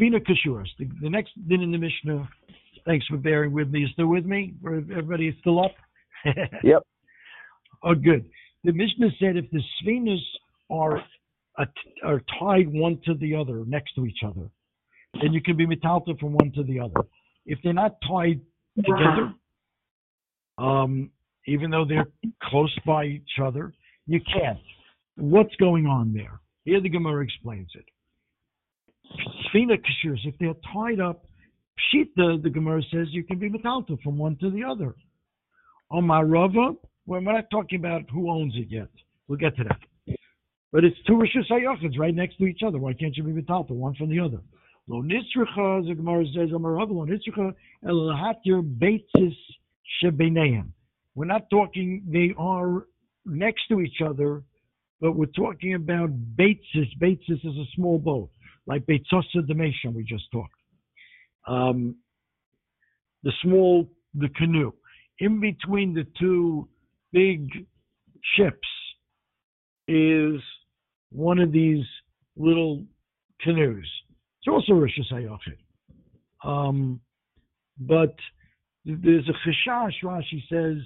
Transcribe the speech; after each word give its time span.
Sfina 0.00 0.20
Kashuras. 0.20 0.68
The, 0.78 0.88
the 1.02 1.10
next 1.10 1.32
din 1.48 1.60
in 1.60 1.72
the 1.72 1.78
Mishnah. 1.78 2.28
Thanks 2.86 3.06
for 3.06 3.16
bearing 3.16 3.52
with 3.52 3.68
me. 3.70 3.80
You 3.80 3.88
still 3.88 4.06
with 4.06 4.24
me? 4.24 4.54
Everybody 4.64 5.28
is 5.28 5.34
still 5.40 5.62
up? 5.62 5.72
yep. 6.64 6.82
Oh, 7.82 7.94
good. 7.94 8.24
The 8.64 8.72
Mishnah 8.72 9.08
said 9.18 9.36
if 9.36 9.50
the 9.50 9.62
Sfinas 9.82 10.20
are 10.70 11.02
are 12.04 12.22
tied 12.38 12.72
one 12.72 12.98
to 13.04 13.14
the 13.14 13.34
other, 13.34 13.64
next 13.66 13.94
to 13.94 14.06
each 14.06 14.20
other, 14.24 14.48
then 15.20 15.32
you 15.32 15.42
can 15.42 15.56
be 15.56 15.66
metalta 15.66 16.18
from 16.18 16.32
one 16.32 16.52
to 16.52 16.62
the 16.62 16.80
other. 16.80 17.06
If 17.44 17.58
they're 17.62 17.74
not 17.74 17.96
tied 18.08 18.40
together, 18.76 19.34
um, 20.56 21.10
even 21.46 21.70
though 21.70 21.84
they're 21.84 22.06
close 22.44 22.74
by 22.86 23.04
each 23.06 23.38
other, 23.42 23.74
you 24.06 24.20
can't. 24.20 24.58
What's 25.16 25.54
going 25.56 25.86
on 25.86 26.14
there? 26.14 26.40
Here 26.64 26.80
the 26.80 26.88
Gemara 26.88 27.24
explains 27.24 27.68
it. 27.74 27.84
If 29.52 30.34
they're 30.38 30.54
tied 30.72 31.00
up, 31.00 31.24
pshit, 31.94 32.08
the, 32.16 32.40
the 32.42 32.50
Gemara 32.50 32.82
says 32.92 33.08
you 33.10 33.24
can 33.24 33.38
be 33.38 33.50
metalta 33.50 34.00
from 34.02 34.18
one 34.18 34.36
to 34.40 34.50
the 34.50 34.64
other. 34.64 34.94
Omar 35.90 36.26
Rava, 36.26 36.74
we're 37.06 37.20
not 37.20 37.50
talking 37.50 37.78
about 37.78 38.02
who 38.12 38.30
owns 38.30 38.54
it 38.56 38.68
yet. 38.70 38.88
We'll 39.26 39.38
get 39.38 39.56
to 39.56 39.64
that. 39.64 40.16
But 40.72 40.84
it's 40.84 40.96
two 41.06 41.14
Rishus 41.14 41.50
Hayachids 41.50 41.98
right 41.98 42.14
next 42.14 42.36
to 42.38 42.44
each 42.44 42.60
other. 42.64 42.78
Why 42.78 42.92
can't 42.92 43.16
you 43.16 43.24
be 43.24 43.32
metalta 43.32 43.70
one 43.70 43.94
from 43.94 44.08
the 44.08 44.20
other? 44.20 44.40
Lo 44.86 45.02
nitzricha, 45.02 45.86
the 45.86 45.94
Gemara 45.94 46.24
says, 46.34 46.50
Omar 46.54 46.72
Rava, 46.72 46.92
lo 46.92 47.06
nitzricha, 47.06 47.52
el 47.88 48.14
hatir 48.16 48.62
beitzis 48.62 49.36
shebeneim. 50.02 50.68
We're 51.14 51.26
not 51.26 51.50
talking 51.50 52.04
they 52.08 52.34
are 52.38 52.86
next 53.26 53.62
to 53.68 53.80
each 53.80 54.00
other, 54.04 54.42
but 55.00 55.12
we're 55.12 55.26
talking 55.26 55.74
about 55.74 56.10
beitzis. 56.36 56.88
Beitzis 57.00 57.44
is 57.44 57.56
a 57.56 57.64
small 57.74 57.98
boat, 57.98 58.30
like 58.70 58.86
Beitzosa 58.86 59.44
Demesham 59.50 59.94
we 59.94 60.04
just 60.04 60.30
talked. 60.30 60.54
Um, 61.48 61.96
the 63.24 63.32
small, 63.42 63.90
the 64.14 64.28
canoe. 64.36 64.72
In 65.18 65.40
between 65.40 65.92
the 65.92 66.06
two 66.18 66.68
big 67.12 67.50
ships 68.36 68.68
is 69.88 70.40
one 71.10 71.40
of 71.40 71.50
these 71.50 71.84
little 72.36 72.84
canoes. 73.40 73.90
It's 74.38 74.48
also 74.48 74.74
Rosh 74.74 74.96
Hashanah. 75.12 75.38
Um, 76.44 77.00
but 77.80 78.14
there's 78.84 79.28
a 79.28 79.48
chashash, 79.68 79.94
Rashi 80.04 80.42
says, 80.48 80.76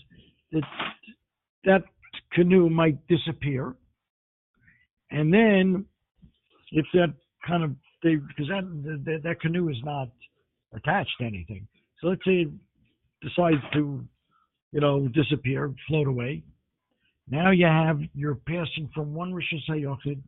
that 0.52 0.62
that 1.64 1.82
canoe 2.32 2.70
might 2.70 3.06
disappear. 3.08 3.74
And 5.10 5.32
then, 5.32 5.84
if 6.72 6.86
that 6.94 7.14
kind 7.46 7.62
of, 7.64 7.72
they 8.02 8.16
because 8.16 8.48
that, 8.48 9.02
that, 9.04 9.22
that 9.22 9.40
canoe 9.40 9.68
is 9.68 9.76
not 9.84 10.08
attached 10.74 11.12
to 11.20 11.26
anything. 11.26 11.66
So 12.00 12.08
let's 12.08 12.24
say 12.24 12.42
it 12.42 12.50
decides 13.22 13.62
to, 13.74 14.04
you 14.72 14.80
know, 14.80 15.08
disappear, 15.08 15.72
float 15.88 16.08
away. 16.08 16.42
Now 17.28 17.50
you 17.50 17.66
have, 17.66 18.00
you're 18.14 18.34
passing 18.34 18.90
from 18.94 19.14
one 19.14 19.32
Rosh 19.32 19.52
Hashanah 19.70 20.18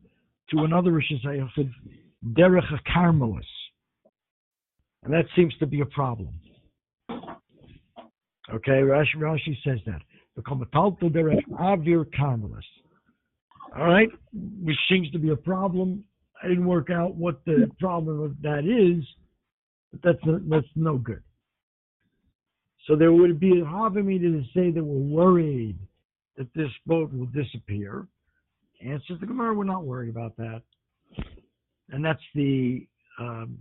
to 0.49 0.63
another 0.63 0.91
Rosh 0.91 1.11
Hashanah, 1.23 1.71
Derech 2.33 2.79
Carmelis. 2.95 3.41
And 5.03 5.13
that 5.13 5.25
seems 5.35 5.55
to 5.59 5.67
be 5.67 5.81
a 5.81 5.85
problem. 5.85 6.39
Okay, 8.53 8.79
Rashi, 8.81 9.17
Rashi 9.17 9.55
says 9.63 9.79
that. 9.85 10.01
Avir 10.37 12.05
Carmelis. 12.17 12.61
All 13.77 13.85
right, 13.85 14.09
which 14.63 14.77
seems 14.89 15.09
to 15.11 15.19
be 15.19 15.29
a 15.29 15.35
problem. 15.35 16.03
I 16.43 16.47
didn't 16.47 16.65
work 16.65 16.89
out 16.89 17.15
what 17.15 17.43
the 17.45 17.69
problem 17.79 18.21
of 18.21 18.41
that 18.41 18.65
is, 18.65 19.03
but 19.91 20.01
that's 20.03 20.25
no, 20.25 20.39
that's 20.47 20.67
no 20.75 20.97
good. 20.97 21.21
So 22.87 22.95
there 22.95 23.11
would 23.11 23.39
be 23.39 23.59
a 23.59 23.63
Havamita 23.63 24.21
to 24.21 24.43
say 24.53 24.71
that 24.71 24.83
we're 24.83 25.23
worried 25.23 25.77
that 26.37 26.47
this 26.53 26.69
boat 26.85 27.11
will 27.11 27.25
disappear. 27.27 28.07
Answers 28.81 29.19
the 29.19 29.25
Gemara, 29.25 29.53
we're 29.53 29.63
not 29.63 29.83
worried 29.83 30.09
about 30.09 30.37
that. 30.37 30.61
And 31.89 32.05
that's 32.05 32.21
the 32.35 32.87
um, 33.19 33.57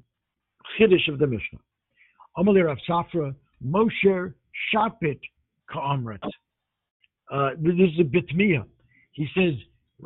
Chiddush 0.78 1.08
of 1.08 1.18
the 1.18 1.26
Mishnah. 1.26 1.58
Amalir 2.36 2.70
of 2.70 2.78
Safra, 2.88 3.34
Moshe 3.64 4.34
Shapit 4.70 5.20
Ka'amrit. 5.72 6.20
Uh, 7.32 7.50
this 7.58 7.74
is 7.74 7.98
a 7.98 8.04
bitmiya. 8.04 8.64
He 9.12 9.26
says, 9.34 9.54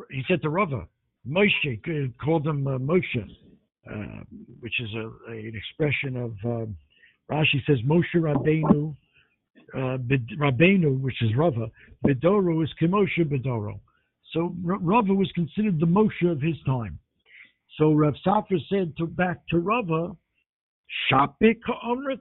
he 0.09 0.23
said 0.27 0.41
to 0.41 0.49
Rava, 0.49 0.87
Moshe, 1.27 2.13
called 2.23 2.47
him 2.47 2.67
uh, 2.67 2.77
Moshe, 2.77 3.29
uh, 3.89 4.23
which 4.59 4.79
is 4.79 4.89
a, 4.95 5.31
a, 5.31 5.37
an 5.37 5.53
expression 5.55 6.17
of, 6.17 6.31
um, 6.45 6.75
Rashi 7.29 7.63
says, 7.65 7.77
Moshe 7.85 8.15
Rabbeinu, 8.15 8.95
uh, 9.75 9.97
Rabbeinu, 10.39 10.99
which 10.99 11.21
is 11.21 11.35
Rava, 11.35 11.69
Bedoro 12.05 12.63
is 12.63 12.69
Kemoshe 12.81 13.23
Bedoro. 13.23 13.79
So 14.33 14.55
Rava 14.63 15.13
was 15.13 15.31
considered 15.33 15.79
the 15.79 15.85
Moshe 15.85 16.29
of 16.29 16.41
his 16.41 16.55
time. 16.65 16.97
So 17.77 17.93
Rav 17.93 18.15
Safra 18.25 18.59
said 18.69 18.95
to 18.97 19.07
back 19.07 19.37
to 19.49 19.59
Rava, 19.59 20.15
Shapik 21.09 21.59
Amrit, 21.85 22.19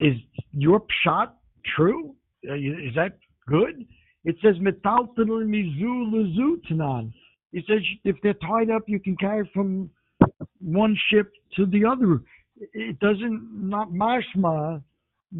is 0.00 0.14
your 0.52 0.80
pshat 0.80 1.30
true? 1.76 2.14
Uh, 2.48 2.54
is 2.54 2.94
that 2.94 3.18
good? 3.48 3.86
It 4.24 4.36
says 4.42 4.56
metalton 4.56 5.28
mizu 5.28 6.10
lezu 6.12 6.56
tanan. 6.68 7.12
He 7.52 7.62
says 7.68 7.80
if 8.04 8.16
they're 8.22 8.34
tied 8.34 8.70
up, 8.70 8.82
you 8.86 9.00
can 9.00 9.16
carry 9.16 9.48
from 9.54 9.90
one 10.60 10.96
ship 11.10 11.32
to 11.56 11.66
the 11.66 11.84
other. 11.84 12.22
It 12.72 12.98
doesn't 13.00 13.48
not 13.52 13.90
mashma 13.90 14.82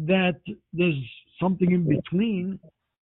that 0.05 0.39
there's 0.73 0.95
something 1.39 1.71
in 1.71 1.87
between, 1.87 2.59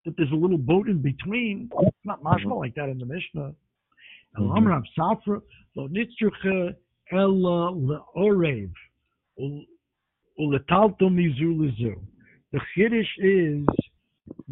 that 0.05 0.15
there's 0.17 0.31
a 0.31 0.35
little 0.35 0.57
boat 0.57 0.87
in 0.87 1.01
between. 1.01 1.69
It's 1.81 1.97
not 2.03 2.23
mashma 2.23 2.57
like 2.57 2.75
that 2.75 2.89
in 2.89 2.99
the 2.99 3.05
Mishnah. 3.05 3.53
Mm-hmm. 4.39 4.99
Safra 4.99 5.41
lo 5.75 5.87
nitzruche 5.87 6.75
ella 7.11 7.71
leorev 7.73 8.71
uletalto 10.39 11.09
mizu 11.09 11.57
lezu. 11.57 11.99
The 12.53 12.59
chiddush 12.75 13.07
is 13.19 13.65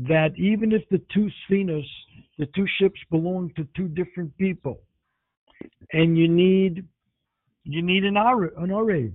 that 0.07 0.31
even 0.37 0.71
if 0.71 0.87
the 0.89 1.01
two 1.13 1.29
sphenas, 1.43 1.85
the 2.39 2.47
two 2.55 2.65
ships 2.79 2.99
belong 3.11 3.51
to 3.57 3.67
two 3.75 3.89
different 3.89 4.35
people, 4.37 4.79
and 5.93 6.17
you 6.17 6.27
need 6.27 6.85
you 7.63 7.81
need 7.83 8.05
an 8.05 8.17
ar- 8.17 8.53
an. 8.57 9.13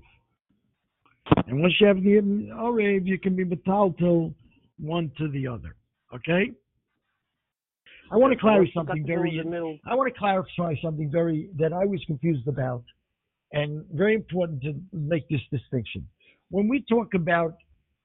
And 1.47 1.63
once 1.63 1.75
you 1.81 1.87
have 1.87 1.97
the 1.97 2.21
orev, 2.53 3.07
you 3.07 3.19
can 3.19 3.35
be 3.35 3.45
metalto 3.45 4.33
one 4.79 5.11
to 5.17 5.29
the 5.29 5.49
other. 5.49 5.75
Okay. 6.15 6.53
I 8.13 8.17
want 8.17 8.35
to 8.35 8.39
clarify 8.39 8.71
something 8.75 9.07
very. 9.07 9.41
I 9.87 9.95
want 9.95 10.13
to 10.13 10.19
clarify 10.19 10.75
something 10.83 11.11
very 11.11 11.49
that 11.57 11.73
I 11.73 11.87
was 11.87 12.05
confused 12.07 12.47
about, 12.47 12.85
and 13.53 13.85
very 13.91 14.15
important 14.15 14.63
to 14.63 14.75
make 14.93 15.27
this 15.31 15.41
distinction. 15.51 16.07
When 16.51 16.69
we 16.69 16.85
talk 16.89 17.15
about 17.15 17.57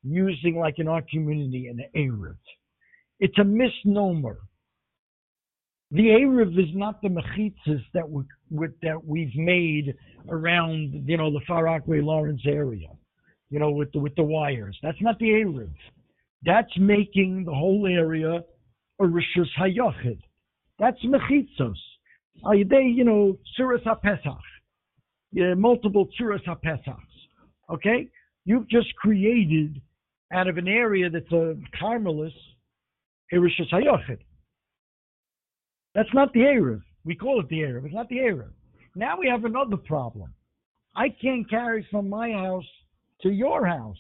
using, 0.01 0.57
like 0.57 0.79
in 0.79 0.87
our 0.87 1.03
community, 1.11 1.67
an 1.67 1.81
Erev, 1.93 2.37
it's 3.19 3.37
a 3.37 3.43
misnomer. 3.43 4.39
The 5.91 6.03
Erev 6.03 6.57
is 6.59 6.75
not 6.75 7.01
the 7.01 7.09
mechitzas 7.09 7.83
that 7.93 8.07
we 8.07 8.23
that 8.83 9.03
we've 9.03 9.35
made 9.35 9.95
around, 10.29 11.03
you 11.07 11.17
know, 11.17 11.31
the 11.31 11.41
Far 11.47 11.63
Rockaway 11.63 12.01
Lawrence 12.01 12.41
area, 12.45 12.89
you 13.49 13.59
know, 13.59 13.71
with 13.71 13.91
the 13.91 13.99
with 13.99 14.15
the 14.15 14.23
wires. 14.23 14.77
That's 14.83 15.01
not 15.01 15.17
the 15.17 15.29
Erev. 15.29 15.71
That's 16.43 16.71
making 16.77 17.45
the 17.45 17.53
whole 17.53 17.87
area 17.87 18.43
a 18.99 19.03
Rishus 19.03 19.47
Hayachid. 19.59 20.19
That's 20.77 20.97
mechitzos. 21.03 21.75
Uh, 22.45 22.51
they, 22.69 22.83
you 22.83 23.03
know, 23.03 23.37
Tzuras 23.57 23.83
HaPesach. 23.83 24.39
Yeah, 25.31 25.53
multiple 25.55 26.07
Tzuras 26.19 26.43
HaPesachs. 26.45 26.95
Okay? 27.69 28.07
You've 28.45 28.69
just 28.69 28.95
created 28.95 29.81
out 30.33 30.47
of 30.47 30.57
an 30.57 30.67
area 30.67 31.09
that's 31.09 31.31
a 31.31 31.55
Carmelis, 31.81 32.31
a 33.33 33.35
Rishus 33.35 33.71
Hayachid. 33.71 34.19
That's 35.99 36.13
not 36.13 36.31
the 36.31 36.39
Erev. 36.39 36.81
We 37.03 37.13
call 37.13 37.41
it 37.41 37.49
the 37.49 37.57
Erev. 37.59 37.83
It's 37.83 37.93
not 37.93 38.07
the 38.07 38.19
Erev. 38.19 38.51
Now 38.95 39.19
we 39.19 39.27
have 39.27 39.43
another 39.43 39.75
problem. 39.75 40.33
I 40.95 41.09
can't 41.09 41.49
carry 41.49 41.85
from 41.91 42.07
my 42.07 42.31
house 42.31 42.63
to 43.23 43.29
your 43.29 43.65
house 43.65 43.97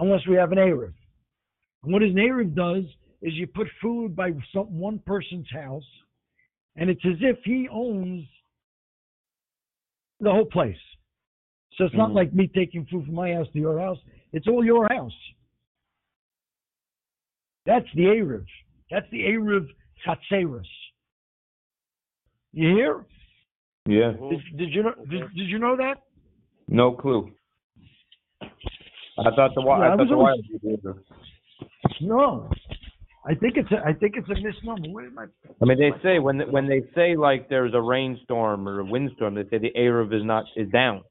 unless 0.00 0.26
we 0.28 0.34
have 0.34 0.50
an 0.50 0.58
Erev. 0.58 0.94
And 1.84 1.92
what 1.92 2.02
an 2.02 2.16
Erev 2.16 2.56
does 2.56 2.86
is 3.22 3.34
you 3.34 3.46
put 3.46 3.68
food 3.80 4.16
by 4.16 4.32
some, 4.52 4.80
one 4.80 4.98
person's 5.06 5.46
house, 5.52 5.86
and 6.74 6.90
it's 6.90 7.06
as 7.06 7.18
if 7.20 7.36
he 7.44 7.68
owns 7.70 8.26
the 10.18 10.32
whole 10.32 10.46
place. 10.46 10.74
So 11.76 11.84
it's 11.84 11.92
mm-hmm. 11.92 11.98
not 11.98 12.14
like 12.14 12.34
me 12.34 12.50
taking 12.52 12.84
food 12.90 13.06
from 13.06 13.14
my 13.14 13.32
house 13.32 13.46
to 13.52 13.60
your 13.60 13.78
house. 13.78 13.98
It's 14.32 14.48
all 14.48 14.64
your 14.64 14.88
house. 14.88 15.12
That's 17.64 17.86
the 17.94 18.06
Erev. 18.06 18.44
That's 18.90 19.06
the 19.10 19.20
Erev 19.20 19.66
Chatzeris. 20.06 20.62
You 22.52 22.68
hear? 22.74 23.04
Yeah. 23.86 24.12
Did, 24.30 24.40
did 24.58 24.74
you 24.74 24.82
know? 24.82 24.94
Did, 25.10 25.20
did 25.34 25.48
you 25.48 25.58
know 25.58 25.76
that? 25.76 26.02
No 26.68 26.92
clue. 26.92 27.30
I 28.42 29.30
thought 29.34 29.54
the 29.54 29.62
wi- 29.62 29.78
Yeah, 29.78 29.84
I 29.84 29.92
I 29.92 29.94
was 29.96 30.08
thought 30.08 30.08
the 30.08 30.14
always- 30.14 30.84
wire. 30.84 30.94
No. 32.00 32.50
I 33.26 33.34
think 33.34 33.56
it's 33.56 33.70
a, 33.72 33.78
I 33.84 33.92
think 33.92 34.14
it's 34.16 34.28
a 34.30 34.34
misnomer. 34.40 34.88
Where 34.90 35.06
am 35.06 35.18
I? 35.18 35.24
I 35.60 35.64
mean, 35.66 35.78
they 35.78 35.90
say 36.02 36.18
when 36.18 36.40
when 36.52 36.66
they 36.66 36.82
say 36.94 37.14
like 37.16 37.48
there's 37.48 37.74
a 37.74 37.80
rainstorm 37.80 38.66
or 38.68 38.80
a 38.80 38.84
windstorm, 38.84 39.34
they 39.34 39.42
say 39.50 39.58
the 39.58 39.72
Erev 39.76 40.14
is 40.14 40.24
not 40.24 40.44
is 40.56 40.68
down. 40.70 41.02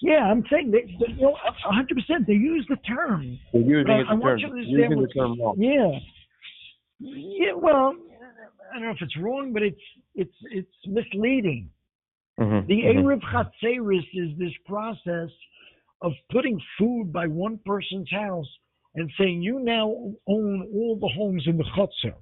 Yeah, 0.00 0.24
I'm 0.30 0.44
saying 0.50 0.70
that, 0.72 0.82
that 1.00 1.10
you 1.16 1.22
know, 1.22 1.36
hundred 1.64 1.96
percent. 1.96 2.26
They 2.26 2.34
use 2.34 2.64
the 2.68 2.76
term. 2.76 3.38
They're 3.52 3.62
using 3.62 3.86
But 3.86 4.00
it 4.00 4.06
I 4.08 4.14
the 4.14 4.20
want 4.20 4.22
term, 4.22 4.38
you 4.40 4.46
to 4.46 4.52
understand 4.52 4.70
using 4.70 4.90
the 4.90 4.96
what- 4.96 5.10
term 5.16 5.40
wrong. 5.40 5.54
Yeah. 5.58 5.98
Yeah. 7.00 7.52
Well, 7.54 7.94
I 8.70 8.74
don't 8.78 8.84
know 8.84 8.90
if 8.92 9.02
it's 9.02 9.16
wrong, 9.18 9.52
but 9.52 9.62
it's 9.62 9.80
it's 10.14 10.34
it's 10.50 10.86
misleading. 10.86 11.70
Mhm, 12.38 12.66
The 12.66 12.82
mhm. 12.82 13.04
Erev 13.04 13.20
Chatzeris 13.22 14.08
is 14.12 14.36
this 14.38 14.52
process 14.66 15.30
of 16.02 16.12
putting 16.30 16.60
food 16.78 17.12
by 17.12 17.26
one 17.26 17.58
person's 17.64 18.10
house 18.10 18.48
and 18.94 19.10
saying 19.18 19.42
you 19.42 19.60
now 19.60 19.88
own 20.26 20.68
all 20.72 20.96
the 21.00 21.08
homes 21.08 21.46
in 21.46 21.56
the 21.56 21.64
Chatzer. 21.64 22.14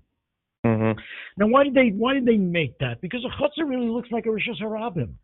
Mhm. 0.64 0.98
Now, 1.38 1.46
why 1.48 1.64
did 1.64 1.74
they 1.74 1.90
why 1.90 2.14
did 2.14 2.26
they 2.26 2.36
make 2.36 2.78
that? 2.78 3.00
Because 3.00 3.24
a 3.24 3.28
Chatzer 3.30 3.69
really 3.69 3.88
looks 3.88 4.10
like 4.10 4.26
a 4.26 4.30
Rishas 4.30 4.60
Harabim. 4.60 5.14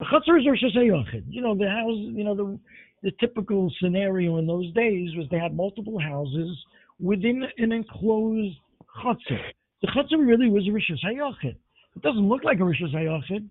A 0.00 0.04
Chatzer 0.06 0.38
is 0.40 0.46
a 0.46 0.78
Hayochid. 0.78 1.24
You 1.28 1.40
know, 1.42 1.54
the 1.54 1.70
house, 1.70 1.96
you 1.96 2.24
know, 2.24 2.34
the 2.34 2.58
the 3.02 3.12
typical 3.20 3.70
scenario 3.80 4.38
in 4.38 4.46
those 4.46 4.72
days 4.72 5.14
was 5.16 5.28
they 5.28 5.38
had 5.38 5.54
multiple 5.54 5.98
houses 5.98 6.64
within 7.00 7.44
an 7.58 7.72
enclosed 7.72 8.56
Chatzer. 9.02 9.40
The 9.82 9.88
Chatzer 9.88 10.26
really 10.26 10.48
was 10.48 10.66
a 10.66 10.70
Rishas 10.70 11.04
Hayochid. 11.04 11.56
It 11.96 12.02
doesn't 12.02 12.28
look 12.28 12.44
like 12.44 12.58
a 12.58 12.62
Rishas 12.62 12.94
Hayochid 12.94 13.48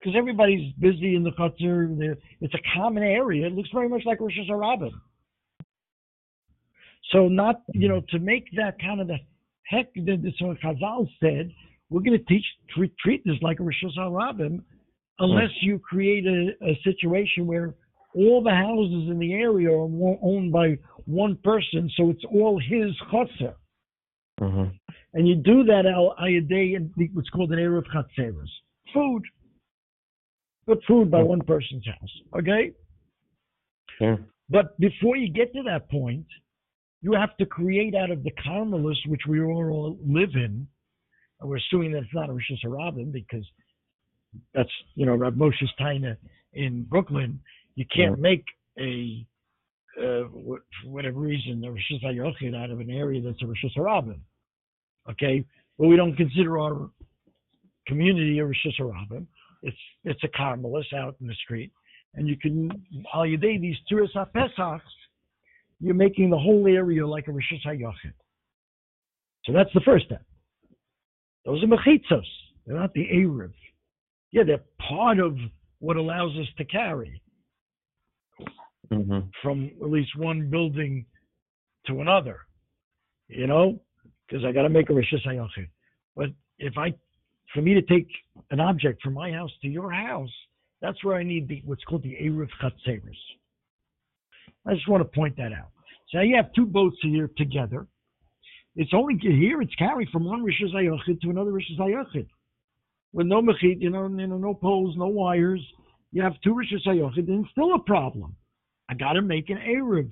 because 0.00 0.14
everybody's 0.16 0.72
busy 0.74 1.14
in 1.16 1.22
the 1.24 1.32
Chutzner. 1.32 1.96
the- 1.98 2.18
It's 2.40 2.54
a 2.54 2.60
common 2.74 3.02
area. 3.02 3.46
It 3.46 3.52
looks 3.54 3.70
very 3.72 3.88
much 3.88 4.04
like 4.04 4.20
Rosh 4.20 4.38
Hashanah. 4.38 4.90
So 7.12 7.28
not, 7.28 7.62
you 7.74 7.88
know, 7.88 8.02
to 8.10 8.18
make 8.18 8.44
that 8.56 8.78
kind 8.80 9.00
of 9.00 9.08
the 9.08 9.18
heck 9.64 9.92
that 9.94 10.22
the 10.22 10.32
so 10.38 10.54
Chazal 10.62 11.08
said, 11.20 11.52
we're 11.90 12.00
going 12.02 12.18
to 12.18 12.24
teach 12.26 12.44
treat, 12.70 12.96
treat 12.98 13.24
this 13.24 13.36
like 13.40 13.60
a 13.60 13.62
Rosh 13.62 13.82
Hashanah, 13.82 14.62
unless 15.20 15.50
you 15.62 15.78
create 15.78 16.26
a, 16.26 16.52
a 16.64 16.78
situation 16.84 17.46
where 17.46 17.74
all 18.18 18.42
the 18.42 18.54
houses 18.54 19.08
in 19.10 19.18
the 19.18 19.32
area 19.32 19.70
are 19.70 19.88
owned 20.22 20.50
by 20.52 20.76
one 21.06 21.36
person, 21.36 21.88
so 21.96 22.10
it's 22.10 22.24
all 22.24 22.58
his 22.58 22.90
chutzner. 23.10 23.54
Mhm. 24.40 24.78
And 25.14 25.28
you 25.28 25.36
do 25.36 25.64
that 25.64 25.86
al 25.86 26.14
ayaday 26.20 26.74
in 26.76 26.92
what's 27.14 27.30
called 27.30 27.52
an 27.52 27.58
Erev 27.58 27.86
Chatzeres. 27.86 28.50
Food. 28.92 29.24
Put 30.66 30.84
food 30.84 31.10
by 31.10 31.22
one 31.22 31.40
person's 31.40 31.86
house. 31.86 32.14
Okay? 32.34 32.72
Sure. 33.98 34.18
But 34.50 34.78
before 34.78 35.16
you 35.16 35.30
get 35.30 35.52
to 35.54 35.62
that 35.64 35.88
point, 35.88 36.26
you 37.00 37.12
have 37.12 37.36
to 37.38 37.46
create 37.46 37.94
out 37.94 38.10
of 38.10 38.22
the 38.22 38.32
Carmelists, 38.32 39.06
which 39.06 39.26
we 39.26 39.40
all 39.40 39.98
live 40.04 40.34
in, 40.34 40.68
and 41.40 41.48
we're 41.48 41.56
assuming 41.56 41.92
that 41.92 42.02
it's 42.02 42.14
not 42.14 42.28
a 42.28 42.32
Rosh 42.32 42.50
Hashanah 42.50 43.12
because 43.12 43.46
that's, 44.52 44.72
you 44.94 45.06
know, 45.06 45.14
Rav 45.14 45.34
Moshe's 45.34 45.72
Taina 45.80 46.16
in 46.52 46.84
Brooklyn. 46.84 47.40
You 47.78 47.86
can't 47.94 48.18
make 48.18 48.44
a, 48.80 49.24
uh, 49.96 50.26
for 50.32 50.60
whatever 50.84 51.20
reason, 51.20 51.62
a 51.64 51.70
Rosh 51.70 51.92
Hashanah 52.02 52.64
out 52.64 52.70
of 52.72 52.80
an 52.80 52.90
area 52.90 53.22
that's 53.22 53.40
a 53.40 53.46
Rosh 53.46 53.64
Hashanah. 53.64 54.18
Okay? 55.08 55.44
Well, 55.76 55.88
we 55.88 55.94
don't 55.94 56.16
consider 56.16 56.58
our 56.58 56.90
community 57.86 58.40
a 58.40 58.46
Rosh 58.46 58.66
Hashanah. 58.66 59.24
It's, 59.62 59.76
it's 60.02 60.20
a 60.24 60.28
Carmelist 60.36 60.92
out 60.92 61.14
in 61.20 61.28
the 61.28 61.34
street. 61.34 61.70
And 62.14 62.26
you 62.26 62.36
can, 62.36 62.68
al 63.14 63.20
yaday 63.20 63.60
these 63.60 63.76
Tzuras 63.88 64.08
HaPesachs, 64.12 64.80
you're 65.78 65.94
making 65.94 66.30
the 66.30 66.38
whole 66.38 66.66
area 66.66 67.06
like 67.06 67.28
a 67.28 67.30
Rosh 67.30 67.52
Hashanah. 67.64 67.92
So 69.44 69.52
that's 69.52 69.70
the 69.72 69.82
first 69.84 70.06
step. 70.06 70.24
Those 71.44 71.62
are 71.62 71.68
mechitzos. 71.68 72.26
They're 72.66 72.74
not 72.74 72.92
the 72.94 73.06
Erev. 73.06 73.52
Yeah, 74.32 74.42
they're 74.42 74.64
part 74.88 75.20
of 75.20 75.36
what 75.78 75.96
allows 75.96 76.36
us 76.38 76.48
to 76.56 76.64
carry 76.64 77.22
Mhm. 78.90 79.30
from 79.42 79.66
at 79.66 79.90
least 79.90 80.16
one 80.16 80.48
building 80.50 81.04
to 81.86 82.00
another. 82.00 82.40
You 83.28 83.46
know, 83.46 83.80
because 84.26 84.44
I 84.44 84.52
got 84.52 84.62
to 84.62 84.68
make 84.68 84.88
a 84.90 84.94
Rosh 84.94 85.12
Hashanah. 85.12 85.68
But 86.16 86.30
if 86.58 86.76
I, 86.78 86.94
for 87.52 87.62
me 87.62 87.74
to 87.74 87.82
take 87.82 88.08
an 88.50 88.60
object 88.60 89.02
from 89.02 89.14
my 89.14 89.30
house 89.32 89.52
to 89.62 89.68
your 89.68 89.92
house, 89.92 90.32
that's 90.80 91.02
where 91.04 91.16
I 91.16 91.22
need 91.22 91.48
the 91.48 91.62
what's 91.64 91.84
called 91.84 92.02
the 92.02 92.16
Erev 92.16 92.48
Chatzeris. 92.60 93.18
I 94.66 94.74
just 94.74 94.88
want 94.88 95.02
to 95.02 95.18
point 95.18 95.36
that 95.36 95.52
out. 95.52 95.70
So 96.08 96.20
you 96.20 96.36
have 96.36 96.52
two 96.54 96.66
boats 96.66 96.96
here 97.02 97.30
together. 97.36 97.86
It's 98.76 98.94
only 98.94 99.18
here 99.18 99.60
it's 99.60 99.74
carried 99.74 100.08
from 100.10 100.24
one 100.24 100.42
rishis 100.42 100.72
Hashanah 100.72 101.20
to 101.20 101.30
another 101.30 101.52
rishis 101.52 101.78
Hashanah. 101.78 102.26
With 103.12 103.26
no 103.26 103.42
mechit, 103.42 103.80
you 103.80 103.90
know, 103.90 104.06
you 104.06 104.26
know, 104.26 104.38
no 104.38 104.54
poles, 104.54 104.96
no 104.96 105.08
wires. 105.08 105.64
You 106.12 106.22
have 106.22 106.40
two 106.42 106.54
rishis 106.54 106.86
Hashanah, 106.86 107.18
and 107.18 107.44
it's 107.44 107.50
still 107.50 107.74
a 107.74 107.78
problem. 107.80 108.36
I 108.88 108.94
got 108.94 109.12
to 109.14 109.22
make 109.22 109.50
an 109.50 109.58
Erev. 109.58 110.10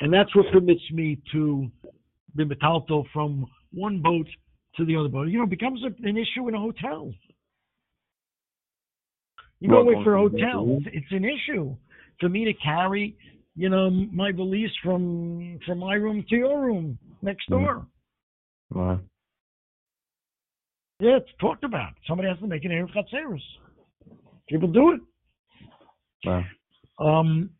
And 0.00 0.12
that's 0.12 0.34
what 0.36 0.46
permits 0.52 0.82
me 0.92 1.18
to 1.32 1.70
be 2.36 2.44
metalto 2.44 3.04
from 3.12 3.46
one 3.72 4.00
boat 4.00 4.26
to 4.76 4.84
the 4.84 4.96
other 4.96 5.08
boat. 5.08 5.28
You 5.28 5.38
know, 5.38 5.44
it 5.44 5.50
becomes 5.50 5.82
a, 5.82 5.86
an 6.06 6.16
issue 6.16 6.48
in 6.48 6.54
a 6.54 6.60
hotel. 6.60 7.12
You 9.60 9.70
go 9.70 9.80
away 9.80 9.94
for 10.04 10.16
a 10.16 10.20
going 10.20 10.32
to 10.32 10.36
the 10.38 10.44
hotel, 10.44 10.80
it's, 10.84 10.86
it's 10.92 11.12
an 11.12 11.24
issue 11.24 11.74
for 12.20 12.28
me 12.28 12.44
to 12.44 12.52
carry, 12.54 13.16
you 13.56 13.68
know, 13.68 13.90
my 13.90 14.30
valise 14.30 14.70
from 14.84 15.58
from 15.66 15.78
my 15.78 15.94
room 15.94 16.24
to 16.28 16.36
your 16.36 16.60
room 16.64 16.96
next 17.22 17.48
Mhm. 17.48 17.52
door. 17.52 17.86
Wow. 18.72 19.00
Yeah, 21.00 21.16
it's 21.16 21.30
talked 21.40 21.64
about. 21.64 21.94
Somebody 22.06 22.28
has 22.28 22.38
to 22.38 22.46
make 22.46 22.64
an 22.64 22.70
Erev 22.70 22.92
Chatzeris. 22.92 23.42
People 24.48 24.68
do 24.68 24.92
it. 24.92 25.00
Wow. 26.24 26.44
Um. 26.98 27.50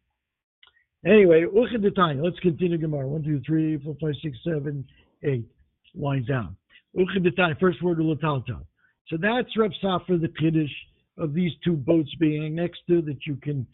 Anyway, 1.07 1.45
look 1.53 1.71
at 1.75 1.83
the 1.83 1.91
time. 1.93 2.21
Let's 2.23 2.39
continue 2.41 2.77
Gemara. 2.77 3.07
One, 3.07 3.23
two, 3.23 3.41
three, 3.47 3.79
four, 3.79 3.97
five, 4.01 4.15
six, 4.23 4.37
seven, 4.45 4.85
eight. 5.23 5.47
Lines 5.95 6.27
down. 6.27 6.57
Look 6.95 7.09
at 7.17 7.23
the 7.23 7.31
time. 7.31 7.57
First 7.61 7.83
word 7.83 8.01
of 8.01 8.07
Latalta. 8.07 8.61
So 9.09 9.17
that's 9.21 9.49
Reb 9.57 9.71
Safra, 9.83 10.21
the 10.21 10.29
Chiddush 10.41 10.71
of 11.17 11.35
these 11.35 11.53
two 11.65 11.75
boats 11.75 12.15
being 12.21 12.55
next 12.55 12.81
to 12.89 13.01
that 13.03 13.27
you 13.27 13.37
can 13.37 13.67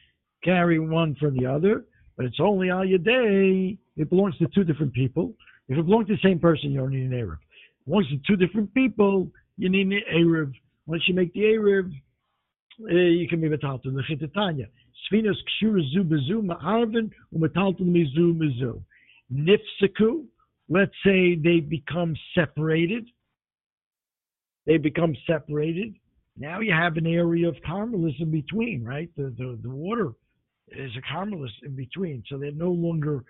carry 0.42 0.78
one 0.78 1.16
for 1.18 1.30
the 1.30 1.46
other, 1.46 1.84
but 2.16 2.26
it's 2.26 2.38
only 2.40 2.70
al 2.70 2.84
yaday. 2.84 3.76
It 3.96 4.10
belongs 4.10 4.36
to 4.38 4.46
two 4.54 4.64
different 4.64 4.92
people. 4.92 5.34
If 5.68 5.78
it 5.78 5.86
belongs 5.86 6.08
to 6.08 6.14
the 6.14 6.28
same 6.28 6.38
person, 6.38 6.70
you 6.70 6.78
don't 6.78 6.90
need 6.90 7.10
an 7.10 7.12
Erev. 7.12 7.34
It 7.34 7.86
belongs 7.86 8.08
to 8.08 8.18
two 8.26 8.36
different 8.36 8.72
people, 8.74 9.30
you 9.56 9.68
need 9.68 9.86
an 9.86 10.00
Erev. 10.14 10.52
Once 10.86 11.02
you 11.08 11.14
make 11.14 11.32
the 11.32 11.40
uh, 11.40 11.90
Eh, 12.90 12.94
you 12.94 13.28
can 13.28 13.40
be 13.40 13.48
metalton. 13.48 13.94
The 13.94 14.02
Chitatanya. 14.02 14.66
Sfinas 15.10 15.36
kshura 15.62 15.82
zu 15.92 16.04
bezu 16.04 16.42
ma'arvin 16.42 17.10
u'metalton 17.34 17.86
mizu 17.86 18.34
mizu. 18.34 18.82
Nifsaku. 19.32 20.24
Let's 20.68 20.94
say 21.04 21.36
they 21.36 21.60
become 21.60 22.16
separated. 22.34 23.06
They 24.66 24.78
become 24.78 25.14
separated. 25.26 25.94
Now 26.36 26.60
you 26.60 26.72
have 26.72 26.96
an 26.96 27.06
area 27.06 27.48
of 27.48 27.56
carmelis 27.68 28.18
in 28.20 28.30
between, 28.30 28.82
right? 28.82 29.10
The, 29.16 29.34
the, 29.36 29.58
the 29.62 29.68
water 29.68 30.12
is 30.68 30.90
a 30.96 31.14
carmelis 31.14 31.52
in 31.64 31.76
between. 31.76 32.24
So 32.28 32.38
they're 32.38 32.50
no 32.52 32.70
longer 32.70 33.24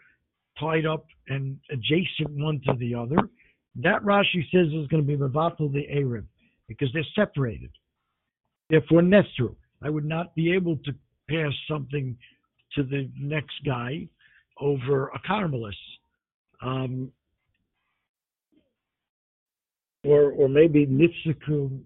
tied 0.58 0.86
up 0.86 1.06
and 1.28 1.58
adjacent 1.70 2.30
one 2.30 2.60
to 2.66 2.74
the 2.78 2.94
other. 2.94 3.16
That 3.76 4.02
Rashi 4.04 4.48
says 4.52 4.68
is 4.68 4.86
going 4.86 5.02
to 5.02 5.06
be 5.06 5.16
Mavatal 5.16 5.72
the 5.72 5.86
Eruv 5.92 6.24
because 6.68 6.88
they're 6.94 7.04
separated. 7.16 7.70
Therefore, 8.70 9.02
Nestru, 9.02 9.54
I 9.82 9.90
would 9.90 10.04
not 10.04 10.34
be 10.34 10.52
able 10.52 10.76
to 10.78 10.94
pass 11.28 11.52
something 11.68 12.16
to 12.74 12.82
the 12.82 13.08
next 13.18 13.54
guy 13.64 14.08
over 14.60 15.08
a 15.08 15.18
carmelis. 15.28 15.72
Um, 16.62 17.12
or, 20.04 20.32
or 20.32 20.48
maybe 20.48 20.86
Nifsakum, 20.86 21.80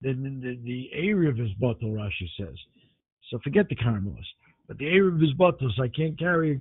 then 0.00 0.40
the, 0.42 0.58
the 0.64 0.90
Eruv 0.96 1.40
is 1.40 1.50
Batal, 1.60 1.92
Rashi 1.92 2.28
says. 2.38 2.56
So 3.30 3.38
forget 3.42 3.68
the 3.68 3.76
carmelis. 3.76 4.26
But 4.68 4.78
the 4.78 4.86
Eruv 4.86 5.22
is 5.22 5.32
Batal, 5.38 5.70
so 5.76 5.82
I 5.82 5.88
can't 5.88 6.18
carry 6.18 6.60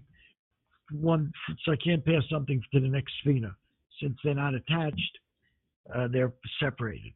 one, 0.91 1.31
so 1.63 1.71
I 1.71 1.75
can't 1.83 2.03
pass 2.05 2.23
something 2.31 2.61
to 2.73 2.79
the 2.79 2.87
next 2.87 3.13
Sfina. 3.25 3.53
Since 4.01 4.17
they're 4.23 4.33
not 4.33 4.53
attached, 4.53 5.19
uh, 5.93 6.07
they're 6.07 6.33
separated. 6.59 7.13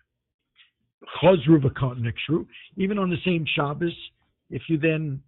Chazru 1.22 1.62
v'kotnikshru, 1.62 2.46
even 2.78 2.98
on 2.98 3.10
the 3.10 3.18
same 3.26 3.46
Shabbos, 3.56 3.94
if 4.50 4.64
you 4.68 4.78
then 4.78 5.22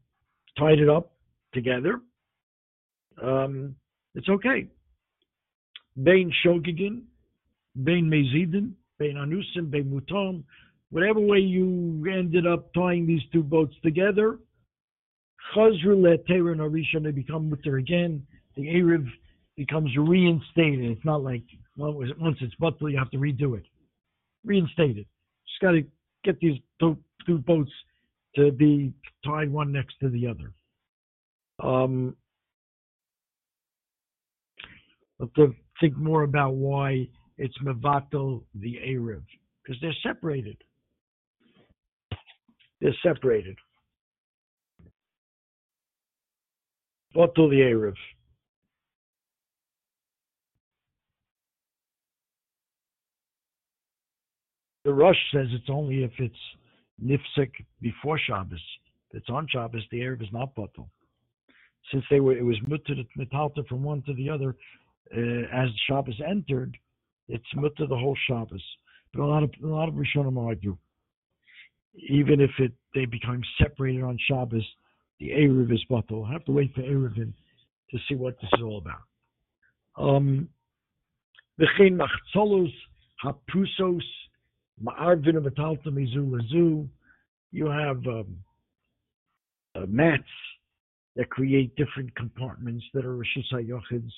tied 0.57 0.79
it 0.79 0.89
up 0.89 1.11
together, 1.53 2.01
um, 3.21 3.75
it's 4.15 4.29
okay. 4.29 4.67
Bain 6.03 6.31
shogigin, 6.45 7.03
bain 7.83 8.05
mezidin, 8.05 8.71
bein 8.99 9.15
anusim, 9.15 9.69
bein 9.71 9.85
mutom, 9.85 10.43
whatever 10.89 11.19
way 11.19 11.39
you 11.39 12.05
ended 12.11 12.45
up 12.45 12.73
tying 12.73 13.05
these 13.07 13.21
two 13.31 13.43
boats 13.43 13.75
together, 13.83 14.39
chazru 15.55 15.95
le'teir 15.95 16.51
and 16.51 16.61
arisha, 16.61 16.99
they 16.99 17.11
become 17.11 17.49
mutter 17.49 17.77
again. 17.77 18.25
The 18.55 18.63
Erev 18.63 19.07
becomes 19.55 19.95
reinstated. 19.97 20.91
It's 20.91 21.05
not 21.05 21.23
like 21.23 21.43
once 21.75 22.37
it's 22.41 22.55
batel, 22.61 22.91
you 22.91 22.97
have 22.97 23.11
to 23.11 23.17
redo 23.17 23.57
it. 23.57 23.65
Reinstated. 24.45 25.05
Just 25.57 25.61
got 25.61 25.71
to 25.71 25.83
get 26.23 26.39
these 26.39 26.59
two, 26.79 26.97
boats 27.39 27.71
to 28.35 28.51
be 28.51 28.93
tied 29.25 29.51
one 29.51 29.71
next 29.71 29.95
to 30.01 30.09
the 30.09 30.27
other. 30.27 30.53
Um, 31.59 32.15
but 35.19 35.33
to 35.35 35.55
think 35.81 35.97
more 35.97 36.23
about 36.23 36.53
why 36.53 37.07
it's 37.37 37.57
mevatel 37.65 38.43
the 38.53 38.79
Erev, 38.87 39.23
because 39.63 39.81
they're 39.81 39.95
separated. 40.03 40.57
They're 42.79 42.95
separated. 43.03 43.57
Batel 47.15 47.49
the 47.49 47.61
Erev. 47.61 47.95
The 54.87 54.93
Rosh 54.93 55.17
says 55.33 55.47
it's 55.51 55.69
only 55.69 56.05
if 56.05 56.13
it's 56.17 56.33
nifsek 57.03 57.51
before 57.81 58.17
Shabbos. 58.17 58.61
If 59.09 59.17
it's 59.17 59.29
on 59.29 59.45
Shabbos, 59.49 59.83
the 59.91 59.99
Erev 59.99 60.21
is 60.21 60.31
not 60.31 60.55
batel. 60.55 60.87
Since 61.91 62.05
they 62.09 62.21
were, 62.21 62.37
it 62.37 62.45
was 62.45 62.55
mutter 62.65 62.95
metalta 63.19 63.67
from 63.67 63.83
one 63.83 64.01
to 64.03 64.13
the 64.13 64.29
other. 64.29 64.55
Uh, 65.13 65.43
as 65.53 65.67
Shabbos 65.89 66.21
entered, 66.25 66.77
it's 67.27 67.43
mutter 67.53 67.85
the 67.85 67.97
whole 67.97 68.15
Shabbos. 68.29 68.63
But 69.13 69.23
a 69.23 69.25
lot 69.25 69.43
of 69.43 69.51
a 69.61 69.67
lot 69.67 69.89
of 69.89 69.95
Rishonim 69.95 70.37
argue, 70.37 70.77
even 72.07 72.39
if 72.39 72.51
it 72.57 72.71
they 72.95 73.03
become 73.03 73.41
separated 73.61 74.03
on 74.03 74.17
Shabbos, 74.25 74.65
the 75.19 75.31
Erev 75.31 75.69
is 75.73 75.83
batel. 75.91 76.11
We'll 76.11 76.31
have 76.31 76.45
to 76.45 76.53
wait 76.53 76.73
for 76.73 76.81
Eruvin 76.81 77.33
to 77.91 77.97
see 78.07 78.15
what 78.15 78.39
this 78.39 78.51
is 78.53 78.63
all 78.63 78.77
about. 78.77 79.03
Um, 79.97 80.47
V'chein 81.59 81.99
haprusos 83.21 84.01
ma'arvin. 84.83 85.33
You 87.51 87.65
have 87.67 88.05
um, 88.07 88.37
uh, 89.75 89.85
mats 89.87 90.23
that 91.15 91.29
create 91.29 91.75
different 91.75 92.13
compartments 92.15 92.85
that 92.93 93.05
are 93.05 93.15
Rishis 93.15 93.45
HaYochids. 93.51 94.11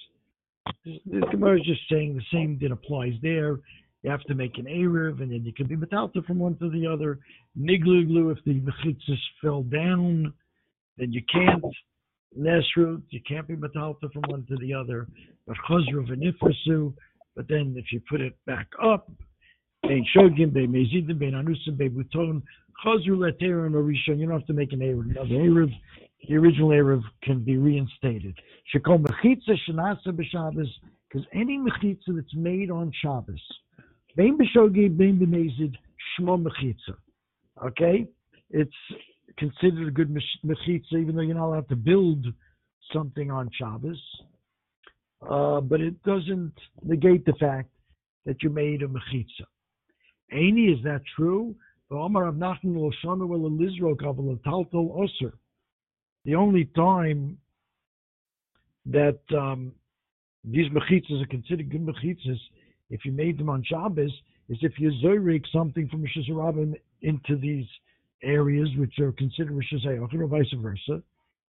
The 0.85 1.25
Gemara 1.31 1.59
is 1.59 1.65
just 1.65 1.81
saying 1.89 2.15
the 2.15 2.23
same 2.31 2.59
that 2.61 2.71
applies 2.71 3.13
there. 3.21 3.59
You 4.03 4.11
have 4.11 4.23
to 4.23 4.35
make 4.35 4.57
an 4.57 4.65
Erev, 4.65 5.21
and 5.21 5.31
then 5.31 5.43
you 5.43 5.53
can 5.53 5.67
be 5.67 5.75
metalta 5.75 6.25
from 6.25 6.39
one 6.39 6.57
to 6.57 6.69
the 6.69 6.87
other. 6.87 7.19
Nigluglu, 7.59 8.31
if 8.31 8.43
the 8.45 8.61
mechitzas 8.61 9.19
fell 9.41 9.63
down, 9.63 10.33
then 10.97 11.11
you 11.11 11.21
can't. 11.31 11.63
Nesrut, 12.37 13.01
you 13.09 13.21
can't 13.27 13.47
be 13.47 13.55
metalta 13.55 14.11
from 14.13 14.23
one 14.27 14.45
to 14.47 14.55
the 14.57 14.73
other. 14.73 15.07
But 15.47 15.57
chazru 15.67 16.07
v'nifrasu, 16.07 16.93
but 17.35 17.47
then 17.47 17.75
if 17.77 17.91
you 17.91 18.01
put 18.09 18.21
it 18.21 18.37
back 18.45 18.67
up, 18.81 19.09
bein 19.87 20.05
shogim, 20.15 20.53
bein 20.53 20.71
mezidim, 20.71 21.19
bein 21.19 21.33
anusim, 21.33 21.77
bein 21.77 21.91
buton, 21.91 22.41
chazru 22.83 23.17
leter 23.17 23.65
and 23.65 23.75
orishon, 23.75 24.19
you 24.19 24.25
don't 24.27 24.39
have 24.39 24.47
to 24.47 24.53
make 24.53 24.71
an 24.73 24.79
Erev. 24.79 25.09
Another 25.11 25.29
Erev, 25.29 25.71
the 26.27 26.35
original 26.35 26.69
Erev 26.69 27.01
can 27.23 27.43
be 27.43 27.57
reinstated. 27.57 28.37
Shekol 28.73 29.03
mechitza 29.05 29.55
shenasa 29.67 30.07
b'Shabbos, 30.07 30.69
because 31.07 31.27
any 31.33 31.57
mechitza 31.57 32.15
that's 32.15 32.35
made 32.35 32.69
on 32.69 32.91
Shabbos, 33.01 33.41
bein 34.15 34.37
b'shogi, 34.37 34.95
bein 34.95 35.19
b'mezid, 35.19 35.75
shmo 36.19 36.41
mechitza. 36.41 36.95
Okay? 37.65 38.07
It's 38.51 38.71
considered 39.37 39.87
a 39.87 39.91
good 39.91 40.15
mechitza, 40.45 40.93
even 40.93 41.15
though 41.15 41.21
you're 41.21 41.35
not 41.35 41.47
allowed 41.47 41.69
to 41.69 41.75
build 41.75 42.25
something 42.93 43.31
on 43.31 43.49
Shabbos. 43.53 43.99
Uh, 45.27 45.59
but 45.59 45.81
it 45.81 46.01
doesn't 46.03 46.53
negate 46.81 47.25
the 47.25 47.33
fact 47.33 47.69
that 48.25 48.41
you 48.41 48.49
made 48.49 48.81
a 48.81 48.87
mechitza. 48.87 49.45
Aini, 50.33 50.77
is 50.77 50.83
that 50.83 51.01
true? 51.15 51.55
The 51.89 51.95
only 56.35 56.65
time 56.75 57.37
that 58.85 59.19
um, 59.35 59.71
these 60.43 60.69
mechitzas 60.71 61.23
are 61.23 61.27
considered 61.27 61.69
good 61.71 61.85
mechitzas, 61.85 62.39
if 62.89 63.05
you 63.05 63.11
made 63.11 63.37
them 63.39 63.49
on 63.49 63.63
Shabbos, 63.63 64.11
is 64.49 64.57
if 64.61 64.79
you 64.79 64.91
zorik 65.03 65.45
something 65.51 65.87
from 65.89 66.03
Rosh 66.03 66.75
into 67.01 67.35
these 67.37 67.65
areas 68.23 68.69
which 68.77 68.99
are 68.99 69.11
considered 69.13 69.53
Rosh 69.53 69.85
or 69.85 70.27
vice 70.27 70.53
versa, 70.61 71.01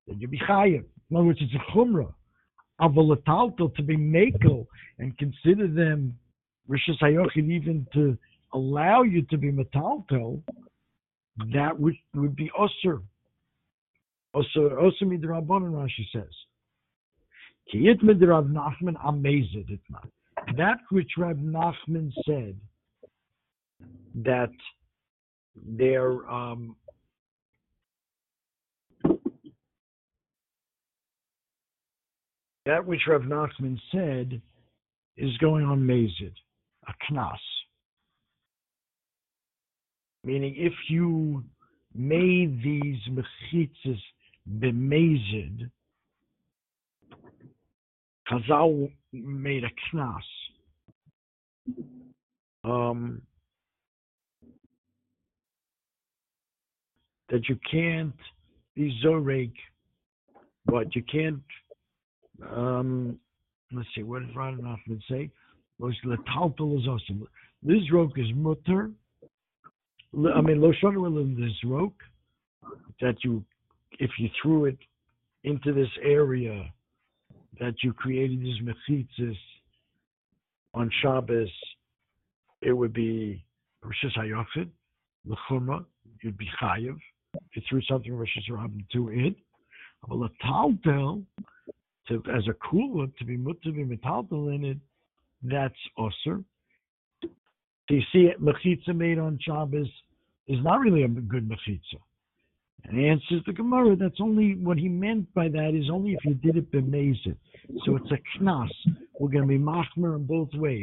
then 0.07 0.21
you 0.21 0.29
be 0.29 0.39
chayiv. 0.39 0.85
In 1.11 1.17
other 1.17 1.27
words, 1.27 1.41
it's 1.43 1.53
a 1.55 1.73
chumrah. 1.73 2.13
Avolatalto 2.81 3.75
to 3.75 3.83
be 3.83 3.97
makel 3.97 4.67
and 4.99 5.17
consider 5.19 5.67
them 5.67 6.19
Rosh 6.67 6.89
even 7.37 7.87
to 7.93 8.17
allow 8.53 9.03
you 9.03 9.23
to 9.23 9.39
be 9.39 9.51
metalto, 9.51 10.43
that 11.53 11.79
would, 11.79 11.95
would 12.15 12.37
be 12.37 12.51
osir. 12.59 13.03
Osir, 14.35 14.73
osir 14.73 15.03
midrabon, 15.03 15.71
Rashi 15.71 16.07
says. 16.13 16.25
Nachman. 17.73 18.97
That 20.57 20.79
which 20.91 21.11
Rav 21.19 21.37
Nachman 21.37 22.13
said, 22.27 22.57
that 24.15 24.51
their 25.55 26.29
um, 26.29 26.77
that 32.67 32.85
which 32.85 33.03
Rav 33.07 33.23
Nachman 33.23 33.79
said 33.93 34.41
is 35.17 35.37
going 35.39 35.65
on 35.65 35.81
Mazid, 35.81 36.35
a 36.89 37.13
knas. 37.13 37.37
Meaning, 40.25 40.55
if 40.57 40.75
you 40.89 41.43
made 41.95 42.63
these 42.63 42.99
mechitzas 43.09 44.01
b'mezid, 44.59 45.71
Chazal 48.31 48.91
made 49.13 49.65
a 49.65 49.71
knas. 49.97 50.21
Um, 52.63 53.23
that 57.31 57.49
you 57.49 57.59
can't 57.71 58.13
be 58.75 59.01
zorek, 59.05 59.53
but 60.67 60.95
you 60.95 61.03
can't. 61.11 61.43
Um, 62.55 63.19
let's 63.73 63.89
see, 63.95 64.03
what 64.03 64.27
did 64.27 64.37
Rav 64.37 64.55
Nachman 64.55 65.01
say? 65.09 65.31
Was 65.79 65.95
letaltal 66.05 66.79
is 66.79 66.87
awesome. 66.87 67.27
Lizrok 67.67 68.19
is 68.19 68.27
mutter. 68.35 68.91
I 70.15 70.41
mean, 70.41 70.61
lo 70.61 70.73
lizrok. 70.83 71.93
That 73.01 73.17
you, 73.25 73.43
if 73.99 74.11
you 74.19 74.29
threw 74.43 74.67
it 74.67 74.79
into 75.45 75.73
this 75.73 75.89
area, 76.03 76.71
that 77.59 77.75
you 77.83 77.93
created 77.93 78.41
these 78.41 78.61
mechitzas 78.63 79.37
on 80.75 80.91
Shabbos, 81.01 81.49
it 82.61 82.73
would 82.73 82.93
be 82.93 83.43
Rosh 83.83 84.05
Hashanah, 84.05 84.69
l'chumra, 85.27 85.85
you'd 86.23 86.37
be 86.37 86.49
chayiv 86.61 86.97
if 87.35 87.41
you 87.55 87.63
threw 87.69 87.83
something 87.83 88.13
Rosh 88.13 88.37
Hashanah 88.39 88.85
to 88.93 89.09
it. 89.09 89.37
but 90.09 90.17
a 90.17 90.31
taltel, 90.45 91.25
to 92.09 92.23
as 92.35 92.47
a 92.49 92.55
cooler 92.55 93.07
to 93.19 93.25
be 93.25 93.37
to 93.37 93.73
be 93.73 93.85
metaltel 93.85 94.55
in 94.55 94.65
it, 94.65 94.79
that's 95.43 95.75
osir. 95.99 96.45
So 97.23 97.97
you 97.97 98.03
see, 98.13 98.31
it, 98.31 98.41
mechitza 98.41 98.95
made 98.95 99.19
on 99.19 99.39
Shabbos 99.41 99.89
is 100.51 100.63
not 100.65 100.81
really 100.81 101.05
a 101.05 101.09
good 101.09 101.49
mechitza. 101.49 102.01
And 102.85 102.99
he 102.99 103.07
answers 103.07 103.43
the 103.47 103.53
Gemara, 103.53 103.95
that's 103.95 104.21
only 104.21 104.57
what 104.57 104.79
he 104.79 104.89
meant 104.89 105.33
by 105.35 105.49
that 105.49 105.75
is 105.75 105.91
only 105.91 106.13
if 106.15 106.25
you 106.25 106.35
did 106.35 106.57
it 106.57 106.73
b'mezid. 106.73 107.37
So 107.85 107.97
it's 107.97 108.11
a 108.11 108.19
knas. 108.43 108.69
We're 109.19 109.29
going 109.29 109.47
to 109.47 109.49
be 109.49 109.59
machmer 109.59 110.17
in 110.17 110.27
both 110.27 110.49
ways. 110.55 110.83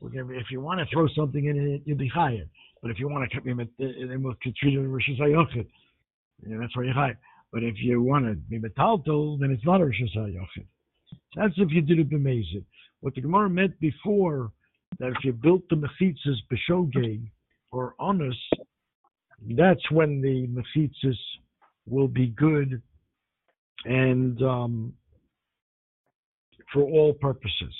We're 0.00 0.10
going 0.10 0.26
to 0.26 0.32
be, 0.32 0.38
if 0.38 0.50
you 0.50 0.60
want 0.60 0.80
to 0.80 0.86
throw 0.92 1.06
something 1.16 1.44
in 1.46 1.74
it, 1.74 1.82
you'll 1.84 1.96
be 1.96 2.08
higher. 2.08 2.44
But 2.82 2.90
if 2.90 2.98
you 2.98 3.08
want 3.08 3.30
to 3.30 3.34
cut 3.34 3.46
him, 3.46 3.60
uh, 3.60 3.64
then 3.78 4.22
we'll 4.22 4.34
treat 4.42 4.74
it 4.74 4.80
as 4.80 4.86
Rosh. 4.86 5.08
That's 6.42 6.76
where 6.76 6.86
you're. 6.86 7.16
But 7.52 7.62
if 7.62 7.76
you 7.78 8.02
want 8.02 8.24
to 8.26 8.34
be 8.34 8.58
metaltal, 8.58 9.38
then 9.38 9.52
it's 9.52 9.64
not 9.64 9.80
a 9.80 9.84
Rosh 9.86 10.02
Hashanah. 10.02 10.46
That's 11.36 11.54
if 11.56 11.70
you 11.70 11.82
did 11.82 12.00
it 12.00 12.10
b'mezid. 12.10 12.64
What 13.00 13.14
the 13.14 13.20
Gemara 13.20 13.48
meant 13.48 13.78
before, 13.78 14.50
that 14.98 15.08
if 15.08 15.24
you 15.24 15.32
built 15.32 15.62
the 15.70 15.76
mechitzas 15.76 16.36
b'shogeg 16.52 17.30
or 17.70 17.94
honest, 17.98 18.38
that's 19.50 19.90
when 19.90 20.20
the 20.20 20.46
mechitzas 20.48 21.18
will 21.86 22.08
be 22.08 22.28
good 22.28 22.80
and 23.84 24.40
um, 24.42 24.92
for 26.72 26.82
all 26.82 27.12
purposes. 27.14 27.74